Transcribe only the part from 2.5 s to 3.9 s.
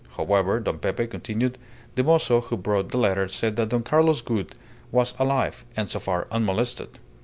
brought the letter said that Don